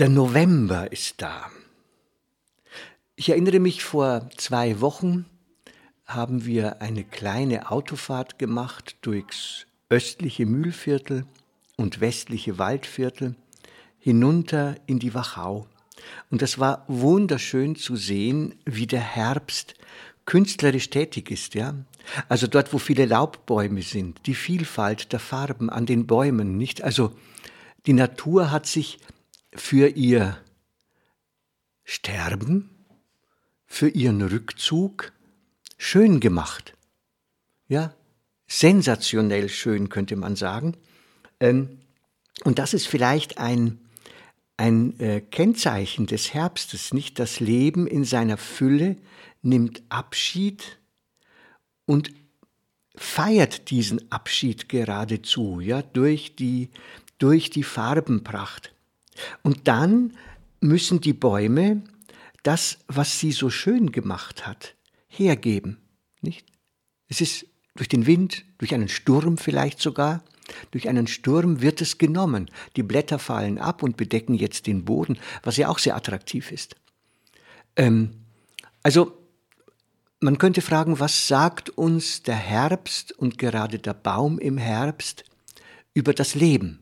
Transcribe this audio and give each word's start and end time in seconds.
Der 0.00 0.08
November 0.08 0.90
ist 0.90 1.20
da. 1.20 1.50
Ich 3.16 3.28
erinnere 3.28 3.60
mich, 3.60 3.84
vor 3.84 4.30
zwei 4.38 4.80
Wochen 4.80 5.26
haben 6.06 6.46
wir 6.46 6.80
eine 6.80 7.04
kleine 7.04 7.70
Autofahrt 7.70 8.38
gemacht 8.38 8.96
durchs 9.02 9.66
östliche 9.90 10.46
Mühlviertel 10.46 11.26
und 11.76 12.00
westliche 12.00 12.56
Waldviertel 12.56 13.36
hinunter 13.98 14.76
in 14.86 15.00
die 15.00 15.12
Wachau. 15.12 15.66
Und 16.30 16.40
das 16.40 16.58
war 16.58 16.86
wunderschön 16.88 17.76
zu 17.76 17.94
sehen, 17.94 18.54
wie 18.64 18.86
der 18.86 19.02
Herbst 19.02 19.74
künstlerisch 20.24 20.88
tätig 20.88 21.30
ist, 21.30 21.54
ja. 21.54 21.74
Also 22.30 22.46
dort, 22.46 22.72
wo 22.72 22.78
viele 22.78 23.04
Laubbäume 23.04 23.82
sind, 23.82 24.20
die 24.24 24.34
Vielfalt 24.34 25.12
der 25.12 25.20
Farben 25.20 25.68
an 25.68 25.84
den 25.84 26.06
Bäumen, 26.06 26.56
nicht? 26.56 26.82
Also 26.82 27.12
die 27.84 27.92
Natur 27.92 28.50
hat 28.50 28.64
sich 28.64 28.98
für 29.54 29.88
ihr 29.88 30.38
Sterben, 31.84 32.70
für 33.66 33.88
ihren 33.88 34.22
Rückzug 34.22 35.12
schön 35.78 36.20
gemacht. 36.20 36.76
Ja, 37.68 37.94
sensationell 38.46 39.48
schön 39.48 39.88
könnte 39.88 40.16
man 40.16 40.36
sagen. 40.36 40.76
Ähm, 41.40 41.80
und 42.44 42.58
das 42.58 42.74
ist 42.74 42.86
vielleicht 42.86 43.38
ein, 43.38 43.78
ein 44.56 44.98
äh, 45.00 45.20
Kennzeichen 45.20 46.06
des 46.06 46.34
Herbstes, 46.34 46.92
nicht? 46.92 47.18
Das 47.18 47.40
Leben 47.40 47.86
in 47.86 48.04
seiner 48.04 48.36
Fülle 48.36 48.96
nimmt 49.42 49.82
Abschied 49.88 50.78
und 51.86 52.12
feiert 52.94 53.70
diesen 53.70 54.10
Abschied 54.12 54.68
geradezu, 54.68 55.60
ja, 55.60 55.82
durch 55.82 56.36
die, 56.36 56.70
durch 57.18 57.50
die 57.50 57.62
Farbenpracht. 57.62 58.74
Und 59.42 59.68
dann 59.68 60.16
müssen 60.60 61.00
die 61.00 61.12
Bäume 61.12 61.82
das, 62.42 62.78
was 62.88 63.18
sie 63.18 63.32
so 63.32 63.50
schön 63.50 63.92
gemacht 63.92 64.46
hat, 64.46 64.74
hergeben. 65.08 65.78
Nicht? 66.20 66.46
Es 67.08 67.20
ist 67.20 67.46
durch 67.74 67.88
den 67.88 68.06
Wind, 68.06 68.44
durch 68.58 68.74
einen 68.74 68.88
Sturm 68.88 69.36
vielleicht 69.36 69.80
sogar, 69.80 70.22
durch 70.70 70.88
einen 70.88 71.06
Sturm 71.06 71.60
wird 71.60 71.80
es 71.80 71.98
genommen. 71.98 72.50
Die 72.76 72.82
Blätter 72.82 73.18
fallen 73.18 73.58
ab 73.58 73.82
und 73.82 73.96
bedecken 73.96 74.34
jetzt 74.34 74.66
den 74.66 74.84
Boden, 74.84 75.18
was 75.42 75.56
ja 75.56 75.68
auch 75.68 75.78
sehr 75.78 75.96
attraktiv 75.96 76.50
ist. 76.50 76.76
Ähm, 77.76 78.10
also 78.82 79.16
man 80.20 80.38
könnte 80.38 80.60
fragen, 80.60 81.00
was 81.00 81.28
sagt 81.28 81.70
uns 81.70 82.22
der 82.22 82.36
Herbst 82.36 83.12
und 83.12 83.38
gerade 83.38 83.78
der 83.78 83.94
Baum 83.94 84.38
im 84.38 84.58
Herbst 84.58 85.24
über 85.94 86.12
das 86.12 86.34
Leben? 86.34 86.80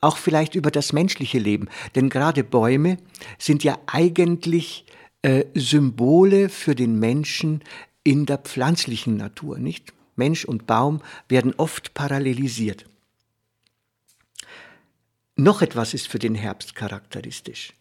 Auch 0.00 0.16
vielleicht 0.16 0.54
über 0.54 0.70
das 0.70 0.92
menschliche 0.92 1.38
Leben. 1.38 1.68
Denn 1.94 2.08
gerade 2.08 2.44
Bäume 2.44 2.98
sind 3.38 3.64
ja 3.64 3.78
eigentlich 3.86 4.86
äh, 5.22 5.44
Symbole 5.54 6.48
für 6.48 6.74
den 6.74 6.98
Menschen 6.98 7.62
in 8.04 8.26
der 8.26 8.38
pflanzlichen 8.38 9.16
Natur, 9.16 9.58
nicht? 9.58 9.92
Mensch 10.14 10.44
und 10.44 10.66
Baum 10.66 11.02
werden 11.28 11.54
oft 11.56 11.92
parallelisiert. 11.92 12.86
Noch 15.36 15.60
etwas 15.60 15.92
ist 15.92 16.08
für 16.08 16.18
den 16.18 16.34
Herbst 16.34 16.74
charakteristisch. 16.74 17.74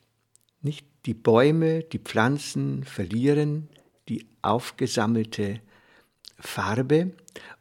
Nicht? 0.61 0.85
Die 1.05 1.13
Bäume, 1.13 1.83
die 1.83 1.99
Pflanzen 1.99 2.83
verlieren 2.83 3.69
die 4.09 4.25
aufgesammelte 4.41 5.61
Farbe 6.39 7.13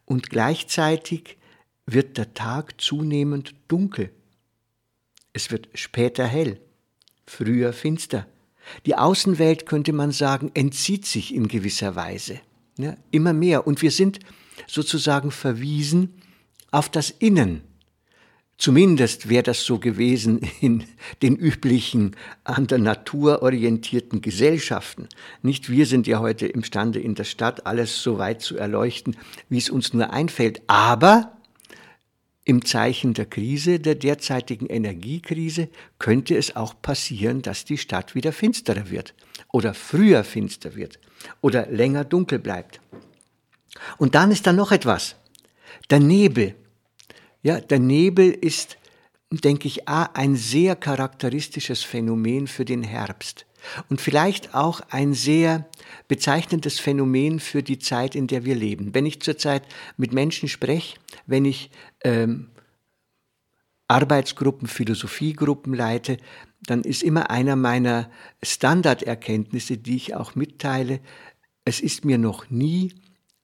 und 0.04 0.30
gleichzeitig 0.30 1.36
wird 1.86 2.18
der 2.18 2.34
Tag 2.34 2.80
zunehmend 2.80 3.54
dunkel. 3.68 4.10
Es 5.34 5.50
wird 5.50 5.68
später 5.74 6.24
hell, 6.24 6.60
früher 7.26 7.72
finster. 7.72 8.26
Die 8.86 8.94
Außenwelt, 8.94 9.66
könnte 9.66 9.92
man 9.92 10.12
sagen, 10.12 10.50
entzieht 10.54 11.04
sich 11.04 11.34
in 11.34 11.48
gewisser 11.48 11.96
Weise. 11.96 12.40
Ja, 12.78 12.96
immer 13.10 13.32
mehr. 13.32 13.66
Und 13.66 13.82
wir 13.82 13.90
sind 13.90 14.20
sozusagen 14.66 15.32
verwiesen 15.32 16.14
auf 16.70 16.88
das 16.88 17.10
Innen. 17.10 17.62
Zumindest 18.56 19.28
wäre 19.28 19.42
das 19.42 19.64
so 19.64 19.80
gewesen 19.80 20.40
in 20.60 20.84
den 21.20 21.34
üblichen 21.34 22.14
an 22.44 22.68
der 22.68 22.78
Natur 22.78 23.42
orientierten 23.42 24.20
Gesellschaften. 24.20 25.08
Nicht 25.42 25.68
wir 25.68 25.86
sind 25.86 26.06
ja 26.06 26.20
heute 26.20 26.46
imstande 26.46 27.00
in 27.00 27.16
der 27.16 27.24
Stadt 27.24 27.66
alles 27.66 28.02
so 28.02 28.18
weit 28.18 28.40
zu 28.40 28.56
erleuchten, 28.56 29.16
wie 29.48 29.58
es 29.58 29.68
uns 29.68 29.92
nur 29.92 30.12
einfällt. 30.12 30.62
Aber 30.68 31.36
im 32.44 32.64
Zeichen 32.64 33.14
der 33.14 33.26
Krise, 33.26 33.80
der 33.80 33.94
derzeitigen 33.94 34.66
Energiekrise, 34.66 35.68
könnte 35.98 36.36
es 36.36 36.56
auch 36.56 36.80
passieren, 36.80 37.42
dass 37.42 37.64
die 37.64 37.78
Stadt 37.78 38.14
wieder 38.14 38.32
finsterer 38.32 38.90
wird 38.90 39.14
oder 39.52 39.72
früher 39.74 40.24
finster 40.24 40.74
wird 40.74 40.98
oder 41.40 41.66
länger 41.66 42.04
dunkel 42.04 42.38
bleibt. 42.38 42.80
Und 43.98 44.14
dann 44.14 44.30
ist 44.30 44.46
da 44.46 44.52
noch 44.52 44.72
etwas. 44.72 45.16
Der 45.90 46.00
Nebel. 46.00 46.54
Ja, 47.42 47.60
der 47.60 47.78
Nebel 47.78 48.30
ist, 48.30 48.78
denke 49.30 49.68
ich, 49.68 49.88
ein 49.88 50.36
sehr 50.36 50.76
charakteristisches 50.76 51.82
Phänomen 51.82 52.46
für 52.46 52.64
den 52.64 52.82
Herbst 52.82 53.46
und 53.88 54.00
vielleicht 54.00 54.54
auch 54.54 54.80
ein 54.90 55.14
sehr 55.14 55.68
bezeichnendes 56.08 56.80
Phänomen 56.80 57.40
für 57.40 57.62
die 57.62 57.78
Zeit, 57.78 58.14
in 58.14 58.26
der 58.26 58.44
wir 58.44 58.54
leben. 58.54 58.94
Wenn 58.94 59.06
ich 59.06 59.20
zurzeit 59.20 59.62
mit 59.96 60.12
Menschen 60.12 60.48
spreche, 60.48 60.96
wenn 61.26 61.44
ich 61.44 61.70
ähm, 62.04 62.50
Arbeitsgruppen, 63.88 64.68
Philosophiegruppen 64.68 65.74
leite, 65.74 66.18
dann 66.62 66.82
ist 66.82 67.02
immer 67.02 67.30
einer 67.30 67.56
meiner 67.56 68.10
Standarderkenntnisse, 68.42 69.76
die 69.76 69.96
ich 69.96 70.14
auch 70.14 70.34
mitteile, 70.34 71.00
es 71.64 71.80
ist 71.80 72.04
mir 72.04 72.18
noch 72.18 72.50
nie 72.50 72.94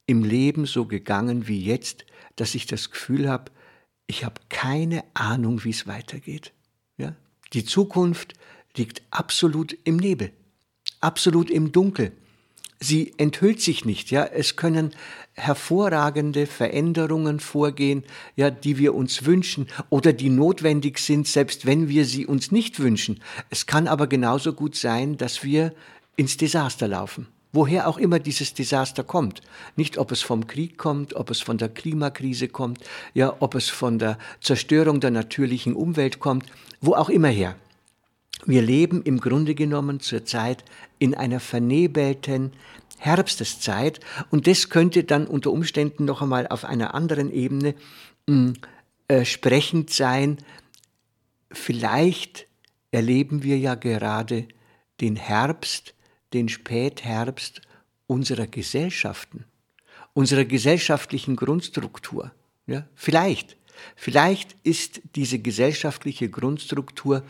im 0.05 0.23
Leben 0.23 0.65
so 0.65 0.85
gegangen 0.85 1.47
wie 1.47 1.63
jetzt, 1.63 2.05
dass 2.35 2.55
ich 2.55 2.65
das 2.65 2.91
Gefühl 2.91 3.29
habe, 3.29 3.51
ich 4.07 4.25
habe 4.25 4.41
keine 4.49 5.03
Ahnung, 5.13 5.63
wie 5.63 5.69
es 5.69 5.87
weitergeht. 5.87 6.53
Ja? 6.97 7.15
Die 7.53 7.65
Zukunft 7.65 8.33
liegt 8.75 9.01
absolut 9.11 9.77
im 9.83 9.97
Nebel, 9.97 10.31
absolut 10.99 11.49
im 11.49 11.71
Dunkel. 11.71 12.11
Sie 12.83 13.13
enthüllt 13.17 13.61
sich 13.61 13.85
nicht, 13.85 14.09
ja. 14.09 14.25
Es 14.25 14.55
können 14.55 14.95
hervorragende 15.33 16.47
Veränderungen 16.47 17.39
vorgehen, 17.39 18.03
ja, 18.35 18.49
die 18.49 18.79
wir 18.79 18.95
uns 18.95 19.23
wünschen 19.25 19.67
oder 19.91 20.13
die 20.13 20.29
notwendig 20.29 20.97
sind, 20.97 21.27
selbst 21.27 21.67
wenn 21.67 21.89
wir 21.89 22.05
sie 22.05 22.25
uns 22.25 22.51
nicht 22.51 22.79
wünschen. 22.79 23.21
Es 23.51 23.67
kann 23.67 23.87
aber 23.87 24.07
genauso 24.07 24.53
gut 24.53 24.75
sein, 24.75 25.15
dass 25.15 25.43
wir 25.43 25.73
ins 26.15 26.37
Desaster 26.37 26.87
laufen. 26.87 27.27
Woher 27.53 27.87
auch 27.87 27.99
immer 27.99 28.17
dieses 28.17 28.55
Desaster 28.55 29.03
kommt. 29.03 29.41
Nicht, 29.75 29.99
ob 29.99 30.11
es 30.11 30.21
vom 30.21 30.47
Krieg 30.47 30.77
kommt, 30.77 31.13
ob 31.15 31.29
es 31.29 31.39
von 31.41 31.59
der 31.59 31.69
Klimakrise 31.69 32.47
kommt, 32.47 32.79
ja, 33.13 33.35
ob 33.41 33.53
es 33.53 33.69
von 33.69 33.99
der 33.99 34.17
Zerstörung 34.39 35.01
der 35.01 35.11
natürlichen 35.11 35.75
Umwelt 35.75 36.19
kommt, 36.19 36.45
wo 36.79 36.93
auch 36.95 37.09
immer 37.09 37.27
her. 37.27 37.55
Wir 38.45 38.61
leben 38.61 39.03
im 39.03 39.19
Grunde 39.19 39.55
genommen 39.55 39.99
zurzeit 39.99 40.63
in 40.99 41.13
einer 41.13 41.39
vernebelten 41.39 42.53
Herbsteszeit 42.97 43.99
und 44.29 44.47
das 44.47 44.69
könnte 44.69 45.03
dann 45.03 45.27
unter 45.27 45.51
Umständen 45.51 46.05
noch 46.05 46.21
einmal 46.21 46.47
auf 46.47 46.65
einer 46.65 46.93
anderen 46.93 47.31
Ebene 47.31 47.75
hm, 48.27 48.53
äh, 49.07 49.25
sprechend 49.25 49.89
sein. 49.89 50.37
Vielleicht 51.51 52.47
erleben 52.91 53.43
wir 53.43 53.57
ja 53.57 53.75
gerade 53.75 54.47
den 55.01 55.15
Herbst, 55.15 55.95
den 56.33 56.49
Spätherbst 56.49 57.61
unserer 58.07 58.47
Gesellschaften, 58.47 59.45
unserer 60.13 60.45
gesellschaftlichen 60.45 61.35
Grundstruktur. 61.35 62.31
Ja, 62.67 62.87
vielleicht, 62.95 63.57
vielleicht 63.95 64.55
ist 64.63 65.01
diese 65.15 65.39
gesellschaftliche 65.39 66.29
Grundstruktur 66.29 67.23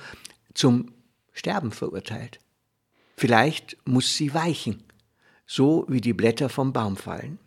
zum 0.53 0.91
Sterben 1.41 1.71
verurteilt. 1.71 2.39
Vielleicht 3.17 3.75
muss 3.83 4.15
sie 4.15 4.35
weichen, 4.35 4.83
so 5.47 5.85
wie 5.87 5.99
die 5.99 6.13
Blätter 6.13 6.49
vom 6.49 6.71
Baum 6.71 6.97
fallen. 6.97 7.39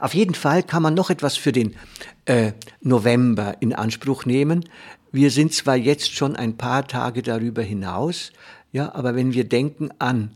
Auf 0.00 0.12
jeden 0.12 0.34
Fall 0.34 0.64
kann 0.64 0.82
man 0.82 0.94
noch 0.94 1.08
etwas 1.08 1.36
für 1.36 1.52
den 1.52 1.76
äh, 2.24 2.50
November 2.80 3.58
in 3.60 3.72
Anspruch 3.72 4.24
nehmen. 4.24 4.68
Wir 5.12 5.30
sind 5.30 5.54
zwar 5.54 5.76
jetzt 5.76 6.14
schon 6.14 6.34
ein 6.34 6.56
paar 6.56 6.88
Tage 6.88 7.22
darüber 7.22 7.62
hinaus, 7.62 8.32
ja, 8.72 8.92
aber 8.92 9.14
wenn 9.14 9.34
wir 9.34 9.48
denken 9.48 9.90
an 10.00 10.32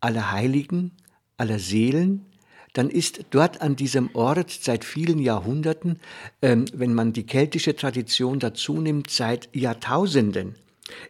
aller 0.00 0.32
Heiligen, 0.32 0.92
aller 1.36 1.58
Seelen, 1.58 2.24
dann 2.72 2.88
ist 2.88 3.26
dort 3.28 3.60
an 3.60 3.76
diesem 3.76 4.08
Ort 4.14 4.50
seit 4.50 4.86
vielen 4.86 5.18
Jahrhunderten, 5.18 6.00
ähm, 6.40 6.64
wenn 6.72 6.94
man 6.94 7.12
die 7.12 7.26
keltische 7.26 7.76
Tradition 7.76 8.38
dazu 8.38 8.80
nimmt, 8.80 9.10
seit 9.10 9.54
Jahrtausenden 9.54 10.54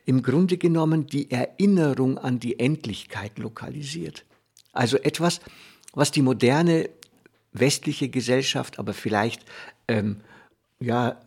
im 0.04 0.22
Grunde 0.22 0.56
genommen 0.56 1.06
die 1.06 1.30
Erinnerung 1.30 2.18
an 2.18 2.40
die 2.40 2.58
Endlichkeit 2.58 3.38
lokalisiert. 3.38 4.24
Also 4.72 4.96
etwas, 4.98 5.40
was 5.92 6.10
die 6.10 6.22
moderne 6.22 6.90
westliche 7.52 8.08
Gesellschaft, 8.08 8.78
aber 8.78 8.92
vielleicht 8.92 9.44
ähm, 9.88 10.20
ja, 10.80 11.20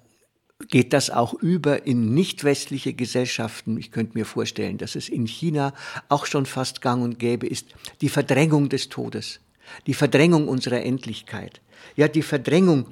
geht 0.67 0.93
das 0.93 1.09
auch 1.09 1.33
über 1.33 1.87
in 1.87 2.13
nicht 2.13 2.43
westliche 2.43 2.93
Gesellschaften. 2.93 3.77
Ich 3.77 3.91
könnte 3.91 4.17
mir 4.17 4.25
vorstellen, 4.25 4.77
dass 4.77 4.95
es 4.95 5.09
in 5.09 5.25
China 5.25 5.73
auch 6.09 6.25
schon 6.25 6.45
fast 6.45 6.81
gang 6.81 7.03
und 7.03 7.17
gäbe 7.17 7.47
ist, 7.47 7.67
die 8.01 8.09
Verdrängung 8.09 8.69
des 8.69 8.89
Todes, 8.89 9.39
die 9.87 9.93
Verdrängung 9.93 10.47
unserer 10.47 10.81
Endlichkeit, 10.81 11.61
ja, 11.95 12.07
die 12.07 12.21
Verdrängung, 12.21 12.87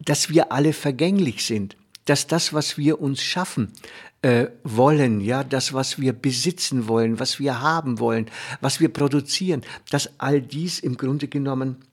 dass 0.00 0.30
wir 0.30 0.52
alle 0.52 0.72
vergänglich 0.72 1.44
sind, 1.44 1.76
dass 2.04 2.26
das, 2.26 2.52
was 2.52 2.78
wir 2.78 3.00
uns 3.00 3.22
schaffen 3.22 3.72
äh, 4.22 4.46
wollen, 4.62 5.20
ja, 5.20 5.44
das, 5.44 5.72
was 5.72 5.98
wir 6.00 6.12
besitzen 6.12 6.88
wollen, 6.88 7.18
was 7.18 7.38
wir 7.38 7.60
haben 7.60 7.98
wollen, 7.98 8.30
was 8.60 8.80
wir 8.80 8.88
produzieren, 8.88 9.62
dass 9.90 10.20
all 10.20 10.40
dies 10.40 10.78
im 10.78 10.96
Grunde 10.96 11.28
genommen 11.28 11.84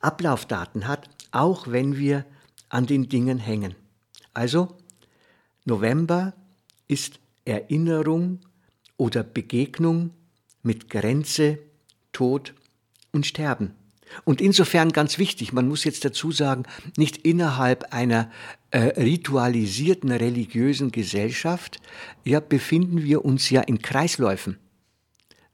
Ablaufdaten 0.00 0.88
hat, 0.88 1.08
auch 1.30 1.68
wenn 1.68 1.96
wir 1.96 2.24
an 2.68 2.86
den 2.86 3.08
Dingen 3.08 3.38
hängen. 3.38 3.74
Also, 4.34 4.76
November 5.64 6.32
ist 6.88 7.20
Erinnerung 7.44 8.40
oder 8.96 9.22
Begegnung 9.22 10.10
mit 10.62 10.88
Grenze, 10.88 11.58
Tod 12.12 12.54
und 13.12 13.26
Sterben. 13.26 13.74
Und 14.24 14.40
insofern 14.40 14.90
ganz 14.90 15.18
wichtig, 15.18 15.52
man 15.52 15.68
muss 15.68 15.84
jetzt 15.84 16.04
dazu 16.04 16.32
sagen, 16.32 16.64
nicht 16.96 17.18
innerhalb 17.18 17.92
einer 17.92 18.30
ritualisierten 18.72 20.10
religiösen 20.10 20.90
Gesellschaft, 20.90 21.80
ja, 22.24 22.40
befinden 22.40 23.02
wir 23.02 23.24
uns 23.24 23.50
ja 23.50 23.60
in 23.60 23.82
Kreisläufen. 23.82 24.58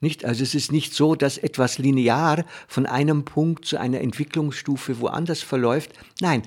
Nicht? 0.00 0.24
Also 0.24 0.44
es 0.44 0.54
ist 0.54 0.70
nicht 0.70 0.94
so, 0.94 1.16
dass 1.16 1.38
etwas 1.38 1.78
linear 1.78 2.44
von 2.68 2.86
einem 2.86 3.24
Punkt 3.24 3.64
zu 3.64 3.78
einer 3.78 4.00
Entwicklungsstufe 4.00 5.00
woanders 5.00 5.42
verläuft. 5.42 5.90
Nein, 6.20 6.42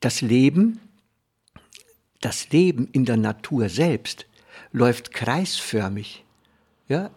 das 0.00 0.20
Leben, 0.20 0.80
das 2.20 2.50
Leben 2.50 2.88
in 2.90 3.04
der 3.04 3.16
Natur 3.16 3.68
selbst 3.68 4.26
läuft 4.72 5.12
kreisförmig. 5.12 6.24
Ja, 6.88 7.10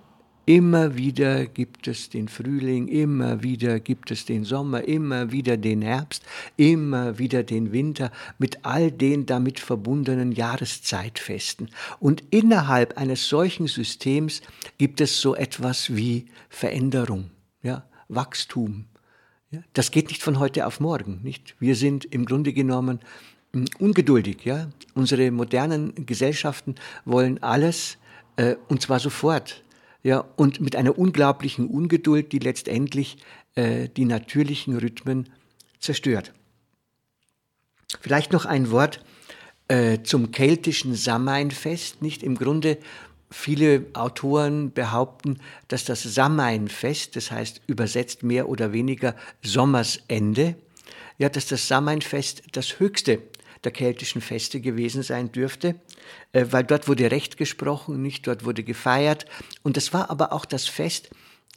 Immer 0.49 0.97
wieder 0.97 1.45
gibt 1.45 1.87
es 1.87 2.09
den 2.09 2.27
Frühling, 2.27 2.87
immer 2.87 3.43
wieder 3.43 3.79
gibt 3.79 4.09
es 4.09 4.25
den 4.25 4.45
Sommer, 4.45 4.83
immer 4.83 5.31
wieder 5.31 5.57
den 5.57 5.83
Herbst, 5.83 6.23
immer 6.57 7.19
wieder 7.19 7.43
den 7.43 7.71
Winter 7.71 8.11
mit 8.39 8.65
all 8.65 8.91
den 8.91 9.27
damit 9.27 9.59
verbundenen 9.59 10.31
Jahreszeitfesten. 10.31 11.69
Und 11.99 12.23
innerhalb 12.31 12.97
eines 12.97 13.29
solchen 13.29 13.67
Systems 13.67 14.41
gibt 14.79 15.01
es 15.01 15.21
so 15.21 15.35
etwas 15.35 15.95
wie 15.95 16.25
Veränderung, 16.49 17.29
ja, 17.61 17.83
Wachstum. 18.07 18.85
Ja, 19.51 19.61
das 19.73 19.91
geht 19.91 20.07
nicht 20.07 20.23
von 20.23 20.39
heute 20.39 20.65
auf 20.65 20.79
morgen, 20.79 21.19
nicht? 21.21 21.55
Wir 21.59 21.75
sind 21.75 22.05
im 22.05 22.25
Grunde 22.25 22.53
genommen 22.53 23.01
hm, 23.53 23.65
ungeduldig, 23.77 24.45
ja. 24.45 24.71
Unsere 24.95 25.29
modernen 25.29 26.07
Gesellschaften 26.07 26.73
wollen 27.05 27.43
alles 27.43 27.99
äh, 28.35 28.55
und 28.67 28.81
zwar 28.81 28.99
sofort 28.99 29.63
ja, 30.03 30.23
und 30.37 30.61
mit 30.61 30.75
einer 30.75 30.97
unglaublichen 30.97 31.67
Ungeduld, 31.67 32.31
die 32.31 32.39
letztendlich 32.39 33.17
äh, 33.55 33.89
die 33.89 34.05
natürlichen 34.05 34.77
Rhythmen 34.77 35.29
zerstört. 35.79 36.33
Vielleicht 38.01 38.31
noch 38.31 38.45
ein 38.45 38.71
Wort 38.71 39.03
äh, 39.67 39.99
zum 40.03 40.31
keltischen 40.31 40.95
Samhainfest. 40.95 42.01
Nicht 42.01 42.23
im 42.23 42.35
Grunde 42.35 42.77
viele 43.31 43.85
Autoren 43.93 44.71
behaupten, 44.71 45.39
dass 45.67 45.85
das 45.85 46.03
Samhainfest, 46.03 47.15
das 47.15 47.31
heißt 47.31 47.61
übersetzt 47.67 48.23
mehr 48.23 48.49
oder 48.49 48.73
weniger 48.73 49.15
Sommersende, 49.43 50.55
ja, 51.17 51.29
dass 51.29 51.47
das 51.47 51.67
Samhainfest 51.67 52.43
das 52.53 52.79
höchste 52.79 53.21
der 53.63 53.71
keltischen 53.71 54.21
Feste 54.21 54.61
gewesen 54.61 55.03
sein 55.03 55.31
dürfte, 55.31 55.75
äh, 56.31 56.45
weil 56.49 56.63
dort 56.63 56.87
wurde 56.87 57.11
Recht 57.11 57.37
gesprochen, 57.37 58.01
nicht 58.01 58.27
dort 58.27 58.45
wurde 58.45 58.63
gefeiert. 58.63 59.25
Und 59.63 59.77
das 59.77 59.93
war 59.93 60.09
aber 60.09 60.33
auch 60.33 60.45
das 60.45 60.67
Fest, 60.67 61.09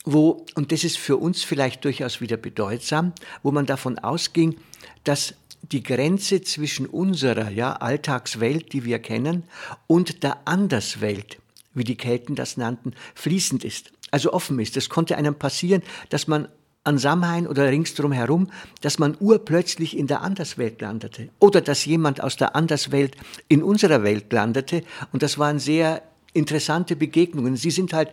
wo, 0.04 0.44
und 0.54 0.72
das 0.72 0.84
ist 0.84 0.98
für 0.98 1.16
uns 1.16 1.44
vielleicht 1.44 1.84
durchaus 1.84 2.20
wieder 2.20 2.36
bedeutsam, 2.36 3.12
wo 3.42 3.52
man 3.52 3.66
davon 3.66 3.98
ausging, 3.98 4.56
dass 5.04 5.34
die 5.62 5.82
Grenze 5.82 6.42
zwischen 6.42 6.86
unserer 6.86 7.50
ja, 7.50 7.74
Alltagswelt, 7.74 8.72
die 8.72 8.84
wir 8.84 8.98
kennen, 8.98 9.44
und 9.86 10.24
der 10.24 10.46
Anderswelt, 10.46 11.38
wie 11.72 11.84
die 11.84 11.96
Kelten 11.96 12.34
das 12.34 12.56
nannten, 12.56 12.94
fließend 13.14 13.64
ist, 13.64 13.92
also 14.10 14.32
offen 14.32 14.58
ist. 14.58 14.76
Es 14.76 14.88
konnte 14.88 15.16
einem 15.16 15.36
passieren, 15.36 15.82
dass 16.08 16.26
man 16.26 16.48
an 16.84 16.98
Samhain 16.98 17.46
oder 17.46 17.68
ringsdrum 17.68 18.12
herum, 18.12 18.48
dass 18.80 18.98
man 18.98 19.16
urplötzlich 19.20 19.96
in 19.96 20.06
der 20.06 20.22
Anderswelt 20.22 20.80
landete 20.80 21.28
oder 21.38 21.60
dass 21.60 21.84
jemand 21.84 22.22
aus 22.22 22.36
der 22.36 22.56
Anderswelt 22.56 23.16
in 23.48 23.62
unserer 23.62 24.02
Welt 24.02 24.32
landete 24.32 24.82
und 25.12 25.22
das 25.22 25.38
waren 25.38 25.58
sehr 25.58 26.02
interessante 26.32 26.96
Begegnungen. 26.96 27.56
Sie 27.56 27.70
sind 27.70 27.92
halt 27.92 28.10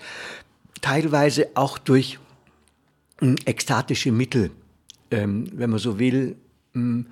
teilweise 0.81 1.48
auch 1.56 1.77
durch 1.77 2.19
hm, 3.19 3.36
ekstatische 3.45 4.12
Mittel, 4.12 4.51
ähm, 5.12 5.50
wenn 5.54 5.69
man 5.72 5.80
so 5.80 5.98
will, 5.98 6.36
hm, 6.74 7.07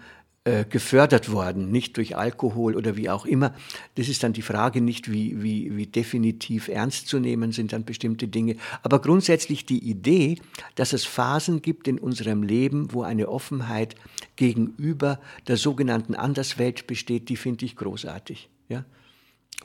äh, 0.47 0.63
gefördert 0.63 1.29
worden, 1.29 1.71
nicht 1.71 1.97
durch 1.97 2.15
Alkohol 2.15 2.77
oder 2.77 2.95
wie 2.95 3.09
auch 3.09 3.25
immer. 3.25 3.53
Das 3.95 4.07
ist 4.07 4.23
dann 4.23 4.31
die 4.31 4.41
Frage 4.41 4.79
nicht, 4.79 5.11
wie, 5.11 5.44
wie, 5.44 5.75
wie 5.75 5.88
definitiv 5.88 6.69
ernst 6.69 7.09
zu 7.09 7.19
nehmen 7.19 7.51
sind 7.51 7.73
dann 7.73 7.83
bestimmte 7.83 8.29
Dinge. 8.29 8.55
Aber 8.81 9.01
grundsätzlich 9.01 9.65
die 9.65 9.83
Idee, 9.83 10.38
dass 10.75 10.93
es 10.93 11.03
Phasen 11.03 11.62
gibt 11.62 11.89
in 11.89 12.00
unserem 12.00 12.43
Leben, 12.43 12.93
wo 12.93 13.01
eine 13.01 13.27
Offenheit 13.27 13.95
gegenüber 14.38 15.19
der 15.48 15.57
sogenannten 15.57 16.15
Anderswelt 16.15 16.88
besteht, 16.88 17.27
die 17.27 17.36
finde 17.36 17.65
ich 17.65 17.75
großartig. 17.75 18.48
Ja? 18.69 18.86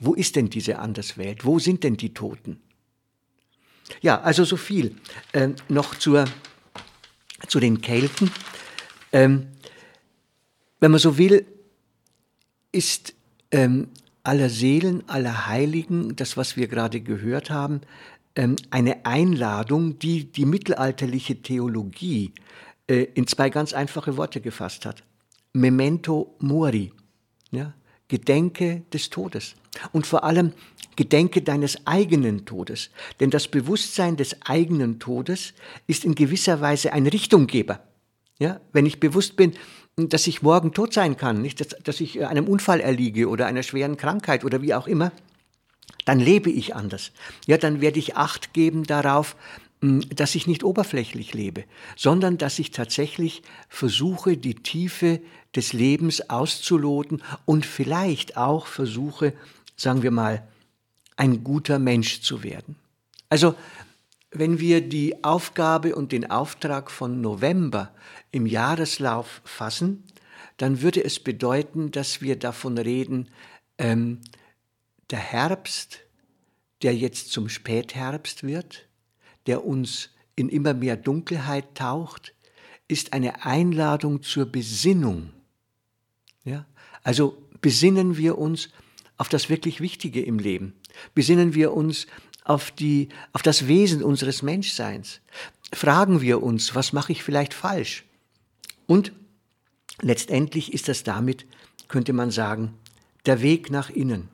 Wo 0.01 0.13
ist 0.13 0.35
denn 0.35 0.49
diese 0.49 0.79
Anderswelt? 0.79 1.45
Wo 1.45 1.59
sind 1.59 1.85
denn 1.85 1.95
die 1.95 2.13
Toten? 2.13 2.59
Ja, 4.01 4.19
also 4.19 4.43
so 4.43 4.57
viel 4.57 4.97
äh, 5.31 5.47
noch 5.69 5.95
zur, 5.95 6.25
zu 7.47 7.61
den 7.61 7.79
Kelten. 7.79 8.31
Ähm, 9.13 9.47
wenn 10.83 10.91
man 10.91 10.99
so 10.99 11.17
will, 11.17 11.45
ist 12.73 13.13
ähm, 13.51 13.87
aller 14.23 14.49
Seelen, 14.49 15.07
aller 15.07 15.47
Heiligen, 15.47 16.17
das, 16.17 16.35
was 16.35 16.57
wir 16.57 16.67
gerade 16.67 16.99
gehört 16.99 17.49
haben, 17.49 17.79
ähm, 18.35 18.57
eine 18.69 19.05
Einladung, 19.05 19.97
die 19.97 20.25
die 20.25 20.43
mittelalterliche 20.43 21.41
Theologie 21.41 22.33
äh, 22.87 23.07
in 23.13 23.27
zwei 23.27 23.49
ganz 23.49 23.71
einfache 23.71 24.17
Worte 24.17 24.41
gefasst 24.41 24.85
hat. 24.85 25.03
Memento 25.53 26.35
mori, 26.39 26.91
ja? 27.51 27.73
Gedenke 28.09 28.83
des 28.91 29.09
Todes. 29.09 29.55
Und 29.93 30.05
vor 30.05 30.25
allem 30.25 30.51
Gedenke 30.97 31.41
deines 31.41 31.87
eigenen 31.87 32.43
Todes. 32.43 32.89
Denn 33.21 33.29
das 33.29 33.47
Bewusstsein 33.47 34.17
des 34.17 34.35
eigenen 34.41 34.99
Todes 34.99 35.53
ist 35.87 36.03
in 36.03 36.13
gewisser 36.13 36.59
Weise 36.59 36.91
ein 36.91 37.07
Richtunggeber. 37.07 37.79
Ja? 38.37 38.59
Wenn 38.73 38.85
ich 38.85 38.99
bewusst 38.99 39.37
bin, 39.37 39.53
dass 39.95 40.27
ich 40.27 40.41
morgen 40.41 40.73
tot 40.73 40.93
sein 40.93 41.17
kann, 41.17 41.41
nicht, 41.41 41.59
dass, 41.59 41.69
dass 41.83 42.01
ich 42.01 42.19
äh, 42.19 42.25
einem 42.25 42.47
Unfall 42.47 42.79
erliege 42.79 43.29
oder 43.29 43.45
einer 43.45 43.63
schweren 43.63 43.97
Krankheit 43.97 44.43
oder 44.43 44.61
wie 44.61 44.73
auch 44.73 44.87
immer, 44.87 45.11
dann 46.05 46.19
lebe 46.19 46.49
ich 46.49 46.75
anders. 46.75 47.11
Ja, 47.45 47.57
dann 47.57 47.81
werde 47.81 47.99
ich 47.99 48.17
Acht 48.17 48.53
geben 48.53 48.83
darauf, 48.83 49.35
hm, 49.81 50.01
dass 50.15 50.35
ich 50.35 50.47
nicht 50.47 50.63
oberflächlich 50.63 51.33
lebe, 51.33 51.65
sondern 51.95 52.37
dass 52.37 52.59
ich 52.59 52.71
tatsächlich 52.71 53.43
versuche, 53.69 54.37
die 54.37 54.55
Tiefe 54.55 55.21
des 55.55 55.73
Lebens 55.73 56.29
auszuloten 56.29 57.21
und 57.45 57.65
vielleicht 57.65 58.37
auch 58.37 58.65
versuche, 58.65 59.33
sagen 59.75 60.01
wir 60.01 60.11
mal, 60.11 60.47
ein 61.15 61.43
guter 61.43 61.77
Mensch 61.77 62.21
zu 62.21 62.43
werden. 62.43 62.75
Also, 63.29 63.55
wenn 64.33 64.59
wir 64.59 64.81
die 64.81 65.23
Aufgabe 65.23 65.95
und 65.95 66.11
den 66.11 66.29
Auftrag 66.29 66.91
von 66.91 67.21
November 67.21 67.93
im 68.31 68.45
Jahreslauf 68.45 69.41
fassen, 69.43 70.03
dann 70.57 70.81
würde 70.81 71.03
es 71.03 71.19
bedeuten, 71.19 71.91
dass 71.91 72.21
wir 72.21 72.37
davon 72.37 72.77
reden, 72.77 73.29
ähm, 73.77 74.19
der 75.09 75.19
Herbst, 75.19 75.99
der 76.81 76.95
jetzt 76.95 77.31
zum 77.31 77.49
Spätherbst 77.49 78.43
wird, 78.43 78.87
der 79.45 79.65
uns 79.65 80.09
in 80.35 80.49
immer 80.49 80.73
mehr 80.73 80.97
Dunkelheit 80.97 81.75
taucht, 81.75 82.33
ist 82.87 83.13
eine 83.13 83.45
Einladung 83.45 84.23
zur 84.23 84.45
Besinnung. 84.45 85.31
Ja? 86.43 86.65
Also 87.03 87.37
besinnen 87.61 88.17
wir 88.17 88.37
uns 88.37 88.69
auf 89.17 89.29
das 89.29 89.49
wirklich 89.49 89.79
Wichtige 89.79 90.21
im 90.21 90.39
Leben. 90.39 90.73
Besinnen 91.13 91.53
wir 91.53 91.73
uns 91.73 92.07
auf, 92.43 92.71
die, 92.71 93.09
auf 93.31 93.41
das 93.41 93.67
Wesen 93.67 94.03
unseres 94.03 94.41
Menschseins. 94.41 95.21
Fragen 95.73 96.21
wir 96.21 96.43
uns, 96.43 96.75
was 96.75 96.93
mache 96.93 97.11
ich 97.11 97.23
vielleicht 97.23 97.53
falsch? 97.53 98.03
Und 98.85 99.11
letztendlich 100.01 100.73
ist 100.73 100.87
das 100.87 101.03
damit, 101.03 101.45
könnte 101.87 102.13
man 102.13 102.31
sagen, 102.31 102.73
der 103.25 103.41
Weg 103.41 103.71
nach 103.71 103.89
innen. 103.89 104.29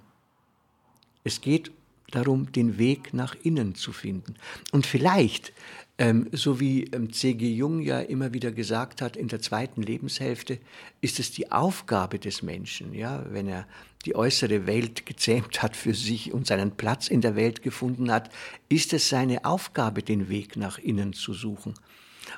Es 1.23 1.41
geht 1.41 1.71
darum, 2.11 2.51
den 2.51 2.77
Weg 2.77 3.13
nach 3.13 3.35
innen 3.43 3.75
zu 3.75 3.91
finden. 3.91 4.35
Und 4.71 4.87
vielleicht, 4.87 5.53
ähm, 5.97 6.27
so 6.31 6.59
wie 6.59 6.85
ähm, 6.85 7.13
C.G. 7.13 7.53
Jung 7.53 7.81
ja 7.81 7.99
immer 7.99 8.33
wieder 8.33 8.51
gesagt 8.51 9.01
hat, 9.01 9.15
in 9.15 9.27
der 9.27 9.41
zweiten 9.41 9.81
Lebenshälfte 9.81 10.59
ist 11.01 11.19
es 11.19 11.31
die 11.31 11.51
Aufgabe 11.51 12.17
des 12.17 12.41
Menschen, 12.41 12.93
ja, 12.93 13.25
wenn 13.29 13.47
er 13.47 13.67
die 14.05 14.15
äußere 14.15 14.65
Welt 14.65 15.05
gezähmt 15.05 15.61
hat 15.61 15.75
für 15.75 15.93
sich 15.93 16.31
und 16.31 16.47
seinen 16.47 16.71
Platz 16.71 17.09
in 17.09 17.21
der 17.21 17.35
Welt 17.35 17.61
gefunden 17.61 18.11
hat, 18.11 18.31
ist 18.69 18.93
es 18.93 19.09
seine 19.09 19.45
Aufgabe, 19.45 20.03
den 20.03 20.29
Weg 20.29 20.55
nach 20.55 20.77
innen 20.77 21.13
zu 21.13 21.33
suchen. 21.33 21.73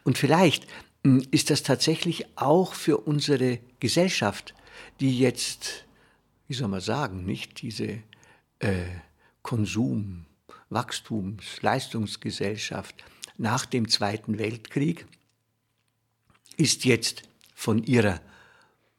Und 0.03 0.17
vielleicht 0.17 0.67
hm, 1.03 1.25
ist 1.31 1.49
das 1.49 1.63
tatsächlich 1.63 2.25
auch 2.37 2.73
für 2.73 2.97
unsere 2.97 3.59
Gesellschaft, 3.79 4.55
die 4.99 5.17
jetzt, 5.19 5.85
wie 6.47 6.53
soll 6.53 6.67
man 6.67 6.81
sagen, 6.81 7.25
nicht 7.25 7.61
diese 7.61 7.99
äh, 8.59 8.85
Konsum, 9.43 10.25
Wachstums, 10.69 11.61
Leistungsgesellschaft 11.61 12.95
nach 13.37 13.65
dem 13.65 13.87
Zweiten 13.87 14.39
Weltkrieg, 14.39 15.05
ist 16.57 16.85
jetzt 16.85 17.23
von 17.53 17.83
ihrer 17.83 18.21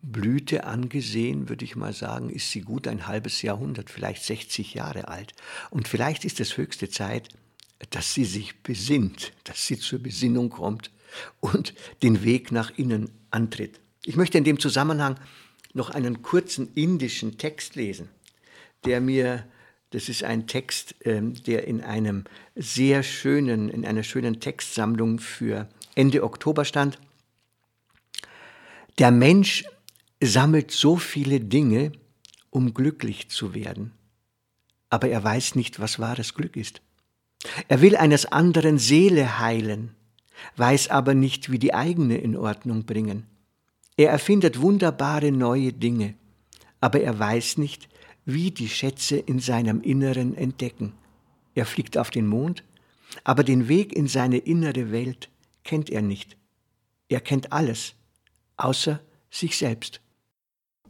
Blüte 0.03 0.65
angesehen, 0.65 1.49
würde 1.49 1.65
ich 1.65 1.77
mal 1.77 1.93
sagen, 1.93 2.29
ist 2.29 2.51
sie 2.51 2.61
gut 2.61 2.89
ein 2.89 3.07
halbes 3.07 3.43
Jahrhundert, 3.43 3.89
vielleicht 3.89 4.25
60 4.25 4.75
Jahre 4.75 5.09
alt. 5.09 5.33
Und 5.71 5.87
vielleicht 5.87 6.25
ist 6.25 6.41
es 6.41 6.57
höchste 6.57 6.91
Zeit, 6.91 7.29
dass 7.91 8.13
sie 8.13 8.25
sich 8.25 8.63
besinnt, 8.63 9.33
dass 9.45 9.67
sie 9.67 9.79
zur 9.79 10.01
Besinnung 10.01 10.51
kommt 10.51 10.91
und 11.41 11.75
den 12.03 12.25
Weg 12.25 12.51
nach 12.53 12.77
innen 12.77 13.11
antritt. 13.31 13.81
Ich 14.05 14.17
möchte 14.17 14.39
in 14.39 14.45
dem 14.45 14.59
Zusammenhang 14.59 15.17
noch 15.73 15.91
einen 15.91 16.23
kurzen 16.23 16.73
indischen 16.75 17.39
Text 17.39 17.77
lesen, 17.77 18.09
der 18.85 19.01
mir, 19.01 19.47
das 19.91 20.09
ist 20.09 20.25
ein 20.25 20.47
Text, 20.49 20.97
ähm, 21.05 21.35
der 21.45 21.67
in 21.69 21.81
einem 21.81 22.25
sehr 22.57 23.03
schönen, 23.05 23.69
in 23.69 23.85
einer 23.85 24.03
schönen 24.03 24.41
Textsammlung 24.41 25.19
für 25.19 25.69
Ende 25.95 26.25
Oktober 26.25 26.65
stand. 26.65 26.99
Der 28.99 29.11
Mensch 29.11 29.65
sammelt 30.27 30.71
so 30.71 30.97
viele 30.97 31.41
Dinge, 31.41 31.93
um 32.51 32.75
glücklich 32.75 33.29
zu 33.29 33.55
werden, 33.55 33.93
aber 34.91 35.09
er 35.09 35.25
weiß 35.25 35.55
nicht, 35.55 35.81
was 35.81 35.99
wahres 35.99 36.35
Glück 36.35 36.57
ist. 36.57 36.83
Er 37.69 37.81
will 37.81 37.97
eines 37.97 38.27
anderen 38.27 38.79
Seele 38.79 39.39
heilen, 39.39 39.95
weiß 40.57 40.89
aber 40.89 41.15
nicht, 41.15 41.51
wie 41.51 41.59
die 41.59 41.75
eigene 41.75 42.19
in 42.19 42.37
Ordnung 42.37 42.85
bringen. 42.85 43.27
Er 43.97 44.11
erfindet 44.11 44.61
wunderbare 44.61 45.33
neue 45.33 45.73
Dinge, 45.73 46.15
aber 46.81 47.01
er 47.01 47.19
weiß 47.19 47.59
nicht, 47.59 47.89
wie 48.25 48.51
die 48.51 48.69
Schätze 48.69 49.17
in 49.17 49.41
seinem 49.41 49.81
Inneren 49.81 50.37
entdecken. 50.37 50.93
Er 51.55 51.67
fliegt 51.67 51.99
auf 51.99 52.11
den 52.11 52.27
Mond, 52.27 52.63
aber 53.25 53.45
den 53.45 53.69
Weg 53.69 53.93
in 53.93 54.09
seine 54.09 54.39
innere 54.39 54.93
Welt 54.93 55.31
kennt 55.65 55.91
er 55.91 56.03
nicht. 56.03 56.37
Er 57.09 57.21
kennt 57.21 57.53
alles, 57.53 57.95
außer 58.57 59.01
sich 59.31 59.57
selbst. 59.57 60.02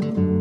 mind. 0.00 0.31